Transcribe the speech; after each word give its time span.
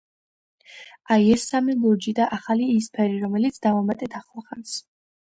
აი, 1.15 1.25
ეს 1.33 1.43
სამი 1.49 1.75
ლურჯი, 1.83 2.13
და 2.19 2.25
ახალი 2.37 2.69
იისფერი, 2.75 3.19
რომელიც 3.25 3.59
დავამატეთ 3.67 4.17
ახლახანს. 4.21 4.73